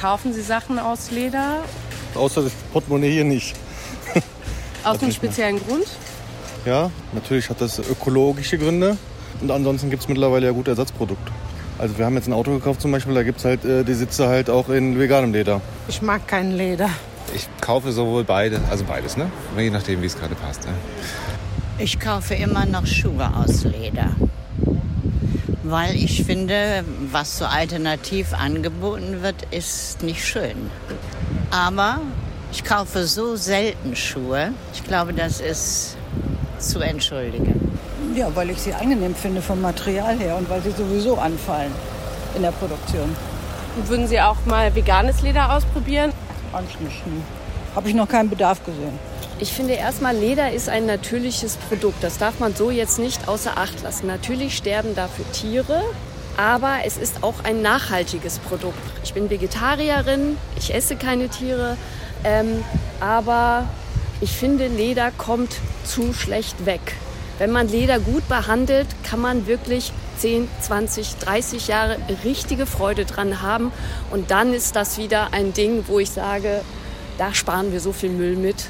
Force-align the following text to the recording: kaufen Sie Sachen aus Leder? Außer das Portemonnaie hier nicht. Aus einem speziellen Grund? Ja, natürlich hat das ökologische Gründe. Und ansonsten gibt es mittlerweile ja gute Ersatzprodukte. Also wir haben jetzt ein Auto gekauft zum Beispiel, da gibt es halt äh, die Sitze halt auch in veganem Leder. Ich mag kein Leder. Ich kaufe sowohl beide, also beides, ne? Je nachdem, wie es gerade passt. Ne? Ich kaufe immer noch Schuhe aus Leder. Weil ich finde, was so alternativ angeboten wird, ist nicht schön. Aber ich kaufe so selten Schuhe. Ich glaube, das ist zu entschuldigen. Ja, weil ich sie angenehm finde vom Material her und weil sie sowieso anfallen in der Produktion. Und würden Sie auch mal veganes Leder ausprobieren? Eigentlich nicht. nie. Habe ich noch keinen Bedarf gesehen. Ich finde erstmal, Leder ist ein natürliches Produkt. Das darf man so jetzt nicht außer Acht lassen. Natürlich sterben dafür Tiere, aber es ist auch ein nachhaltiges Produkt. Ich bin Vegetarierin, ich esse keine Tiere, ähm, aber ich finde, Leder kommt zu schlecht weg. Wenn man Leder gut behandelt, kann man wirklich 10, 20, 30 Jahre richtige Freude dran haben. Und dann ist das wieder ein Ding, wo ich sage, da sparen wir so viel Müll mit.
kaufen 0.00 0.32
Sie 0.32 0.42
Sachen 0.42 0.78
aus 0.78 1.10
Leder? 1.10 1.62
Außer 2.14 2.42
das 2.42 2.52
Portemonnaie 2.72 3.12
hier 3.12 3.24
nicht. 3.24 3.54
Aus 4.84 5.02
einem 5.02 5.12
speziellen 5.12 5.60
Grund? 5.60 5.86
Ja, 6.64 6.90
natürlich 7.12 7.50
hat 7.50 7.60
das 7.60 7.78
ökologische 7.78 8.58
Gründe. 8.58 8.96
Und 9.40 9.50
ansonsten 9.50 9.90
gibt 9.90 10.02
es 10.02 10.08
mittlerweile 10.08 10.46
ja 10.46 10.52
gute 10.52 10.70
Ersatzprodukte. 10.72 11.30
Also 11.78 11.96
wir 11.96 12.04
haben 12.04 12.14
jetzt 12.14 12.28
ein 12.28 12.32
Auto 12.32 12.50
gekauft 12.50 12.80
zum 12.80 12.92
Beispiel, 12.92 13.14
da 13.14 13.22
gibt 13.22 13.38
es 13.38 13.44
halt 13.44 13.64
äh, 13.64 13.84
die 13.84 13.94
Sitze 13.94 14.28
halt 14.28 14.50
auch 14.50 14.68
in 14.68 14.98
veganem 14.98 15.32
Leder. 15.32 15.62
Ich 15.88 16.02
mag 16.02 16.26
kein 16.26 16.52
Leder. 16.52 16.90
Ich 17.34 17.48
kaufe 17.60 17.92
sowohl 17.92 18.24
beide, 18.24 18.60
also 18.70 18.84
beides, 18.84 19.16
ne? 19.16 19.30
Je 19.56 19.70
nachdem, 19.70 20.02
wie 20.02 20.06
es 20.06 20.18
gerade 20.18 20.34
passt. 20.34 20.64
Ne? 20.66 20.72
Ich 21.78 21.98
kaufe 21.98 22.34
immer 22.34 22.66
noch 22.66 22.86
Schuhe 22.86 23.30
aus 23.34 23.64
Leder. 23.64 24.10
Weil 25.70 25.94
ich 25.94 26.24
finde, 26.24 26.84
was 27.12 27.38
so 27.38 27.44
alternativ 27.44 28.34
angeboten 28.34 29.22
wird, 29.22 29.36
ist 29.52 30.02
nicht 30.02 30.24
schön. 30.24 30.70
Aber 31.52 32.00
ich 32.50 32.64
kaufe 32.64 33.06
so 33.06 33.36
selten 33.36 33.94
Schuhe. 33.94 34.52
Ich 34.74 34.82
glaube, 34.82 35.12
das 35.12 35.40
ist 35.40 35.96
zu 36.58 36.80
entschuldigen. 36.80 37.78
Ja, 38.16 38.34
weil 38.34 38.50
ich 38.50 38.58
sie 38.60 38.74
angenehm 38.74 39.14
finde 39.14 39.40
vom 39.40 39.60
Material 39.60 40.18
her 40.18 40.36
und 40.36 40.50
weil 40.50 40.60
sie 40.60 40.72
sowieso 40.72 41.16
anfallen 41.16 41.70
in 42.34 42.42
der 42.42 42.50
Produktion. 42.50 43.14
Und 43.76 43.88
würden 43.88 44.08
Sie 44.08 44.20
auch 44.20 44.44
mal 44.46 44.74
veganes 44.74 45.22
Leder 45.22 45.54
ausprobieren? 45.54 46.12
Eigentlich 46.52 46.80
nicht. 46.80 47.06
nie. 47.06 47.22
Habe 47.76 47.88
ich 47.88 47.94
noch 47.94 48.08
keinen 48.08 48.28
Bedarf 48.28 48.64
gesehen. 48.64 48.98
Ich 49.42 49.54
finde 49.54 49.72
erstmal, 49.72 50.14
Leder 50.14 50.52
ist 50.52 50.68
ein 50.68 50.84
natürliches 50.84 51.56
Produkt. 51.56 52.04
Das 52.04 52.18
darf 52.18 52.40
man 52.40 52.54
so 52.54 52.70
jetzt 52.70 52.98
nicht 52.98 53.26
außer 53.26 53.56
Acht 53.56 53.82
lassen. 53.82 54.06
Natürlich 54.06 54.54
sterben 54.54 54.94
dafür 54.94 55.24
Tiere, 55.32 55.82
aber 56.36 56.80
es 56.84 56.98
ist 56.98 57.22
auch 57.22 57.42
ein 57.42 57.62
nachhaltiges 57.62 58.38
Produkt. 58.38 58.76
Ich 59.02 59.14
bin 59.14 59.30
Vegetarierin, 59.30 60.36
ich 60.58 60.74
esse 60.74 60.94
keine 60.94 61.30
Tiere, 61.30 61.78
ähm, 62.22 62.62
aber 63.00 63.64
ich 64.20 64.32
finde, 64.32 64.66
Leder 64.66 65.10
kommt 65.10 65.56
zu 65.84 66.12
schlecht 66.12 66.66
weg. 66.66 66.82
Wenn 67.38 67.50
man 67.50 67.66
Leder 67.66 67.98
gut 67.98 68.28
behandelt, 68.28 68.88
kann 69.04 69.20
man 69.20 69.46
wirklich 69.46 69.90
10, 70.18 70.48
20, 70.60 71.16
30 71.16 71.66
Jahre 71.66 71.96
richtige 72.24 72.66
Freude 72.66 73.06
dran 73.06 73.40
haben. 73.40 73.72
Und 74.10 74.30
dann 74.30 74.52
ist 74.52 74.76
das 74.76 74.98
wieder 74.98 75.32
ein 75.32 75.54
Ding, 75.54 75.84
wo 75.86 75.98
ich 75.98 76.10
sage, 76.10 76.60
da 77.16 77.32
sparen 77.32 77.72
wir 77.72 77.80
so 77.80 77.92
viel 77.92 78.10
Müll 78.10 78.36
mit. 78.36 78.66